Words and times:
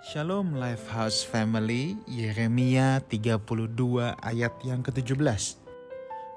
Shalom 0.00 0.56
Lifehouse 0.56 1.28
Family, 1.28 1.92
Yeremia 2.08 3.04
32 3.04 3.36
ayat 4.16 4.56
yang 4.64 4.80
ke-17. 4.80 5.60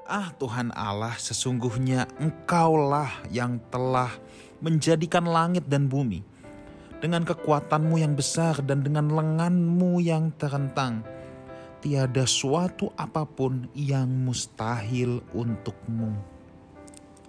Ah 0.03 0.35
Tuhan 0.35 0.75
Allah, 0.75 1.15
sesungguhnya 1.15 2.11
Engkaulah 2.19 3.23
yang 3.31 3.63
telah 3.71 4.11
menjadikan 4.59 5.23
langit 5.23 5.63
dan 5.71 5.87
bumi. 5.87 6.27
Dengan 6.99 7.23
kekuatanmu 7.23 8.03
yang 8.03 8.19
besar 8.19 8.59
dan 8.67 8.83
dengan 8.83 9.07
lenganmu 9.07 10.03
yang 10.03 10.35
terentang, 10.35 10.99
tiada 11.79 12.27
suatu 12.27 12.91
apa 12.99 13.23
pun 13.23 13.71
yang 13.71 14.11
mustahil 14.27 15.23
untukmu. 15.31 16.11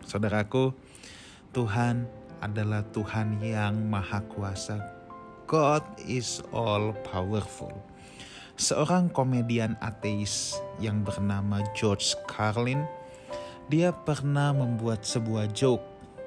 Saudaraku, 0.03 0.75
Tuhan 1.55 2.11
adalah 2.43 2.83
Tuhan 2.91 3.39
yang 3.39 3.87
maha 3.87 4.19
kuasa. 4.27 5.04
God 5.45 5.85
is 6.09 6.41
all 6.57 6.97
powerful. 7.05 7.73
Seorang 8.55 9.11
komedian 9.11 9.75
ateis 9.83 10.57
yang 10.79 11.03
bernama 11.03 11.61
George 11.77 12.17
Carlin, 12.25 12.87
dia 13.69 13.91
pernah 13.93 14.55
membuat 14.55 15.03
sebuah 15.05 15.51
joke 15.53 15.83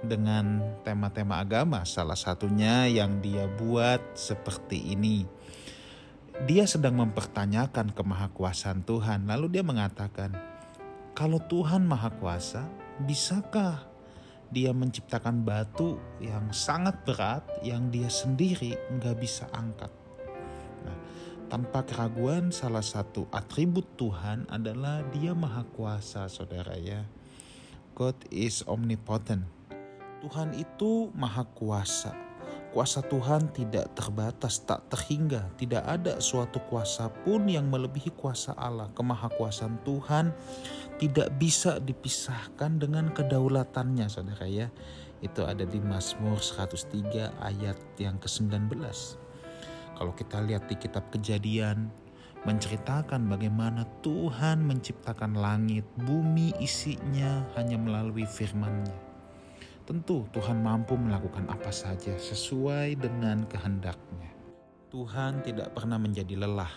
dengan 0.06 0.62
tema-tema 0.86 1.42
agama. 1.42 1.82
Salah 1.88 2.18
satunya 2.20 2.86
yang 2.86 3.24
dia 3.24 3.50
buat 3.50 4.02
seperti 4.14 4.94
ini. 4.94 5.26
Dia 6.46 6.70
sedang 6.70 7.02
mempertanyakan 7.02 7.98
kemahakuasaan 7.98 8.86
Tuhan, 8.86 9.26
lalu 9.26 9.58
dia 9.58 9.64
mengatakan, 9.66 10.38
"Kalau 11.18 11.42
Tuhan 11.42 11.82
Maha 11.90 12.14
Kuasa, 12.14 12.70
bisakah 13.02 13.97
dia 14.52 14.76
menciptakan 14.76 15.44
batu 15.44 16.00
yang 16.20 16.52
sangat 16.52 17.04
berat 17.04 17.44
yang 17.64 17.88
dia 17.94 18.12
sendiri 18.12 18.76
nggak 18.98 19.18
bisa 19.18 19.48
angkat?" 19.56 19.90
Nah, 20.84 20.98
tanpa 21.48 21.84
keraguan, 21.88 22.52
salah 22.52 22.84
satu 22.84 23.28
atribut 23.32 23.86
Tuhan 23.96 24.48
adalah 24.52 25.04
Dia 25.16 25.32
Maha 25.32 25.64
Kuasa, 25.68 26.28
saudara 26.28 26.76
ya. 26.76 27.08
God 27.98 28.30
is 28.30 28.62
omnipotent. 28.70 29.42
Tuhan 30.22 30.54
itu 30.54 31.10
maha 31.18 31.46
kuasa. 31.46 32.27
Kuasa 32.68 33.00
Tuhan 33.00 33.50
tidak 33.56 33.96
terbatas, 33.96 34.60
tak 34.62 34.86
terhingga. 34.92 35.50
Tidak 35.56 35.82
ada 35.82 36.20
suatu 36.20 36.60
kuasa 36.68 37.08
pun 37.24 37.48
yang 37.48 37.72
melebihi 37.72 38.12
kuasa 38.14 38.54
Allah. 38.60 38.92
Kemahakuasaan 38.92 39.82
Tuhan 39.88 40.36
tidak 41.00 41.32
bisa 41.40 41.80
dipisahkan 41.80 42.78
dengan 42.78 43.10
kedaulatannya, 43.16 44.12
saudara 44.12 44.46
ya. 44.46 44.68
Itu 45.24 45.48
ada 45.48 45.64
di 45.64 45.80
Mazmur 45.82 46.38
103 46.38 47.40
ayat 47.42 47.80
yang 47.98 48.20
ke-19. 48.20 48.70
Kalau 49.98 50.14
kita 50.14 50.38
lihat 50.46 50.70
di 50.70 50.76
kitab 50.78 51.10
kejadian, 51.10 51.90
menceritakan 52.46 53.26
bagaimana 53.26 53.88
Tuhan 54.06 54.62
menciptakan 54.62 55.40
langit, 55.40 55.88
bumi 56.06 56.54
isinya 56.62 57.42
hanya 57.58 57.80
melalui 57.82 58.30
firman-Nya. 58.30 59.07
Tentu 59.88 60.28
Tuhan 60.36 60.60
mampu 60.60 61.00
melakukan 61.00 61.48
apa 61.48 61.72
saja 61.72 62.12
sesuai 62.20 63.00
dengan 63.00 63.48
kehendaknya. 63.48 64.36
Tuhan 64.92 65.48
tidak 65.48 65.72
pernah 65.80 65.96
menjadi 65.96 66.36
lelah. 66.36 66.68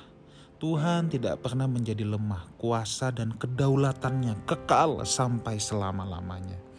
Tuhan 0.62 1.10
tidak 1.10 1.42
pernah 1.42 1.66
menjadi 1.66 2.06
lemah. 2.06 2.54
Kuasa 2.54 3.10
dan 3.10 3.34
kedaulatannya 3.34 4.46
kekal 4.46 5.02
sampai 5.02 5.58
selama-lamanya. 5.58 6.70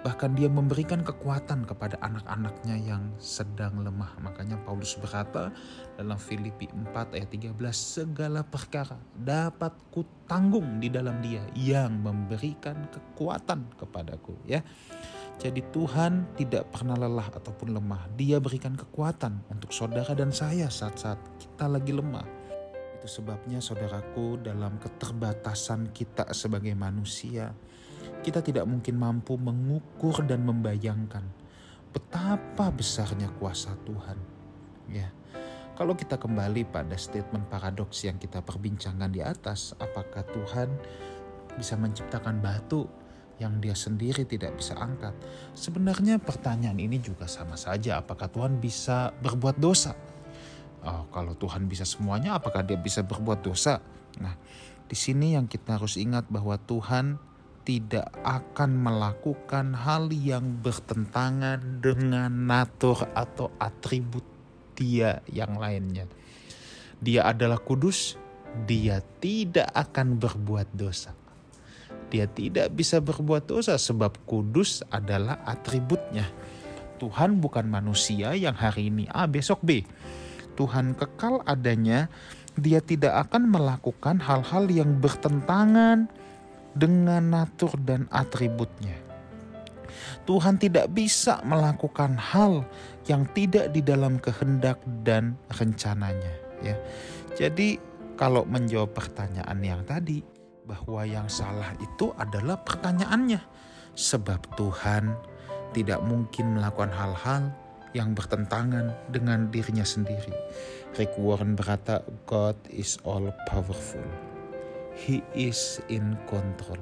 Bahkan 0.00 0.38
dia 0.38 0.48
memberikan 0.48 1.04
kekuatan 1.04 1.68
kepada 1.68 2.00
anak-anaknya 2.00 2.80
yang 2.80 3.12
sedang 3.20 3.76
lemah. 3.82 4.16
Makanya 4.24 4.56
Paulus 4.64 4.96
berkata 4.96 5.52
dalam 6.00 6.16
Filipi 6.16 6.72
4 6.72 7.20
ayat 7.20 7.28
13, 7.28 7.52
segala 7.76 8.40
perkara 8.46 8.96
dapat 9.12 9.76
kutanggung 9.92 10.80
di 10.80 10.88
dalam 10.88 11.20
dia 11.20 11.44
yang 11.52 12.00
memberikan 12.00 12.88
kekuatan 12.88 13.66
kepadaku. 13.76 14.38
Ya, 14.46 14.62
jadi 15.36 15.60
Tuhan 15.68 16.32
tidak 16.32 16.72
pernah 16.72 16.96
lelah 16.96 17.28
ataupun 17.28 17.76
lemah. 17.76 18.08
Dia 18.16 18.40
berikan 18.40 18.72
kekuatan 18.72 19.44
untuk 19.52 19.68
saudara 19.68 20.16
dan 20.16 20.32
saya 20.32 20.72
saat-saat 20.72 21.20
kita 21.36 21.68
lagi 21.68 21.92
lemah. 21.92 22.24
Itu 22.96 23.20
sebabnya 23.20 23.60
saudaraku 23.60 24.40
dalam 24.40 24.80
keterbatasan 24.80 25.92
kita 25.92 26.32
sebagai 26.32 26.72
manusia, 26.72 27.52
kita 28.24 28.40
tidak 28.40 28.64
mungkin 28.64 28.96
mampu 28.96 29.36
mengukur 29.36 30.24
dan 30.24 30.40
membayangkan 30.40 31.28
betapa 31.92 32.72
besarnya 32.72 33.28
kuasa 33.36 33.76
Tuhan. 33.84 34.18
Ya. 34.88 35.12
Kalau 35.76 35.92
kita 35.92 36.16
kembali 36.16 36.72
pada 36.72 36.96
statement 36.96 37.52
paradoks 37.52 38.08
yang 38.08 38.16
kita 38.16 38.40
perbincangkan 38.40 39.12
di 39.12 39.20
atas, 39.20 39.76
apakah 39.76 40.24
Tuhan 40.32 40.72
bisa 41.60 41.76
menciptakan 41.76 42.40
batu 42.40 42.88
yang 43.36 43.60
dia 43.60 43.76
sendiri 43.76 44.24
tidak 44.24 44.56
bisa 44.56 44.76
angkat. 44.76 45.12
Sebenarnya 45.52 46.16
pertanyaan 46.16 46.80
ini 46.80 46.96
juga 47.00 47.28
sama 47.28 47.56
saja, 47.56 48.00
apakah 48.00 48.32
Tuhan 48.32 48.56
bisa 48.60 49.12
berbuat 49.20 49.60
dosa? 49.60 49.92
Oh, 50.86 51.04
kalau 51.12 51.36
Tuhan 51.36 51.68
bisa 51.68 51.84
semuanya, 51.84 52.38
apakah 52.38 52.64
dia 52.64 52.78
bisa 52.78 53.04
berbuat 53.04 53.44
dosa? 53.44 53.82
Nah, 54.22 54.32
di 54.86 54.96
sini 54.96 55.36
yang 55.36 55.50
kita 55.50 55.76
harus 55.76 56.00
ingat 56.00 56.30
bahwa 56.32 56.56
Tuhan 56.56 57.20
tidak 57.66 58.06
akan 58.22 58.70
melakukan 58.78 59.74
hal 59.74 60.08
yang 60.14 60.62
bertentangan 60.62 61.82
dengan 61.82 62.30
natur 62.30 63.10
atau 63.10 63.50
atribut 63.58 64.22
dia 64.78 65.18
yang 65.26 65.58
lainnya. 65.58 66.06
Dia 67.02 67.26
adalah 67.26 67.58
kudus, 67.58 68.14
dia 68.70 69.02
tidak 69.18 69.66
akan 69.74 70.22
berbuat 70.22 70.70
dosa 70.78 71.25
dia 72.08 72.30
tidak 72.30 72.72
bisa 72.74 73.02
berbuat 73.02 73.50
dosa 73.50 73.74
sebab 73.76 74.22
kudus 74.24 74.82
adalah 74.90 75.42
atributnya. 75.42 76.26
Tuhan 76.96 77.42
bukan 77.42 77.68
manusia 77.68 78.32
yang 78.32 78.56
hari 78.56 78.88
ini 78.88 79.04
A, 79.12 79.28
besok 79.28 79.60
B. 79.60 79.84
Tuhan 80.56 80.96
kekal 80.96 81.44
adanya, 81.44 82.08
dia 82.56 82.80
tidak 82.80 83.28
akan 83.28 83.52
melakukan 83.52 84.16
hal-hal 84.24 84.64
yang 84.72 84.96
bertentangan 84.96 86.08
dengan 86.72 87.22
natur 87.28 87.76
dan 87.84 88.08
atributnya. 88.08 88.96
Tuhan 90.24 90.56
tidak 90.56 90.90
bisa 90.92 91.44
melakukan 91.44 92.16
hal 92.16 92.64
yang 93.06 93.28
tidak 93.36 93.70
di 93.70 93.84
dalam 93.84 94.18
kehendak 94.18 94.80
dan 95.04 95.38
rencananya 95.52 96.34
ya. 96.64 96.76
Jadi 97.36 97.78
kalau 98.16 98.48
menjawab 98.48 98.96
pertanyaan 98.96 99.60
yang 99.60 99.82
tadi, 99.84 100.24
bahwa 100.66 101.06
yang 101.06 101.30
salah 101.30 101.72
itu 101.78 102.10
adalah 102.18 102.58
pertanyaannya. 102.60 103.38
Sebab 103.96 104.58
Tuhan 104.58 105.14
tidak 105.72 106.02
mungkin 106.04 106.58
melakukan 106.58 106.92
hal-hal 106.92 107.54
yang 107.96 108.12
bertentangan 108.12 108.92
dengan 109.08 109.48
dirinya 109.48 109.86
sendiri. 109.86 110.34
Rick 110.98 111.16
Warren 111.16 111.56
berkata, 111.56 112.04
God 112.28 112.58
is 112.68 113.00
all 113.06 113.32
powerful. 113.48 114.04
He 114.92 115.24
is 115.32 115.80
in 115.88 116.18
control. 116.28 116.80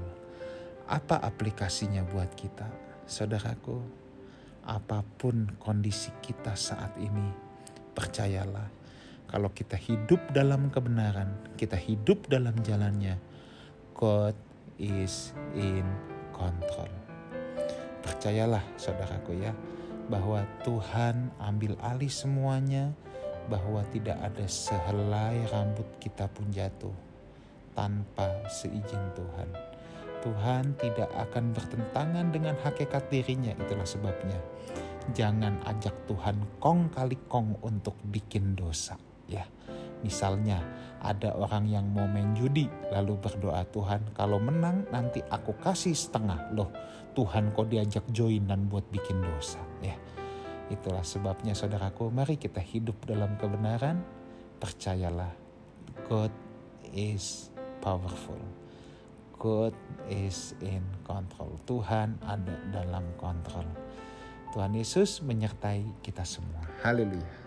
Apa 0.91 1.23
aplikasinya 1.23 2.03
buat 2.03 2.35
kita? 2.35 2.67
Saudaraku, 3.07 3.79
apa 4.67 5.07
pun 5.21 5.55
kondisi 5.61 6.11
kita 6.25 6.57
saat 6.57 6.97
ini, 6.99 7.31
percayalah 7.95 8.85
kalau 9.35 9.51
kita 9.51 9.75
hidup 9.75 10.21
dalam 10.31 10.71
kebenaran, 10.71 11.27
kita 11.59 11.75
hidup 11.75 12.31
dalam 12.31 12.55
jalannya, 12.63 13.19
God 13.95 14.35
is 14.77 15.31
in 15.55 15.87
control. 16.35 16.91
Percayalah 18.03 18.61
saudaraku 18.77 19.39
ya, 19.39 19.55
bahwa 20.11 20.45
Tuhan 20.67 21.31
ambil 21.41 21.79
alih 21.81 22.11
semuanya, 22.11 22.93
bahwa 23.49 23.87
tidak 23.95 24.19
ada 24.21 24.45
sehelai 24.45 25.47
rambut 25.49 25.87
kita 26.03 26.27
pun 26.29 26.51
jatuh 26.51 26.93
tanpa 27.73 28.29
seizin 28.51 29.03
Tuhan. 29.15 29.49
Tuhan 30.25 30.65
tidak 30.81 31.11
akan 31.15 31.53
bertentangan 31.53 32.33
dengan 32.33 32.57
hakikat 32.65 33.13
dirinya, 33.13 33.53
itulah 33.55 33.85
sebabnya. 33.85 34.41
Jangan 35.13 35.61
ajak 35.69 36.09
Tuhan 36.09 36.41
kong 36.65 36.89
kali 36.97 37.21
kong 37.29 37.61
untuk 37.61 37.93
bikin 38.09 38.57
dosa 38.57 38.97
ya. 39.29 39.45
Misalnya 40.05 40.61
ada 41.01 41.33
orang 41.33 41.65
yang 41.65 41.89
mau 41.89 42.05
main 42.05 42.37
judi 42.37 42.69
lalu 42.93 43.17
berdoa 43.17 43.65
Tuhan 43.73 44.13
kalau 44.13 44.37
menang 44.37 44.85
nanti 44.93 45.25
aku 45.25 45.57
kasih 45.61 45.97
setengah 45.97 46.53
loh 46.53 46.69
Tuhan 47.17 47.53
kok 47.57 47.73
diajak 47.73 48.05
joinan 48.13 48.69
buat 48.69 48.85
bikin 48.93 49.25
dosa 49.25 49.61
ya. 49.81 49.97
Itulah 50.69 51.05
sebabnya 51.05 51.57
saudaraku 51.57 52.13
mari 52.13 52.37
kita 52.37 52.61
hidup 52.61 53.01
dalam 53.09 53.37
kebenaran 53.41 54.05
percayalah 54.61 55.33
God 56.05 56.33
is 56.93 57.49
powerful. 57.81 58.41
God 59.37 59.77
is 60.09 60.57
in 60.65 60.81
control. 61.05 61.61
Tuhan 61.69 62.17
ada 62.25 62.57
dalam 62.73 63.05
kontrol. 63.21 63.69
Tuhan 64.57 64.73
Yesus 64.73 65.21
menyertai 65.21 65.85
kita 66.01 66.25
semua. 66.25 66.65
Haleluya. 66.81 67.44